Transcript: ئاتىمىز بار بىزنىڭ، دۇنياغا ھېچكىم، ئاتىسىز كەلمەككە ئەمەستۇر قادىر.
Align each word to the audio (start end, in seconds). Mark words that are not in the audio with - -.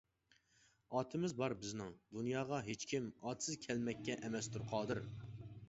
ئاتىمىز 0.99 1.35
بار 1.41 1.55
بىزنىڭ، 1.65 1.91
دۇنياغا 2.17 2.63
ھېچكىم، 2.71 3.13
ئاتىسىز 3.27 3.61
كەلمەككە 3.69 4.19
ئەمەستۇر 4.25 4.69
قادىر. 4.75 5.07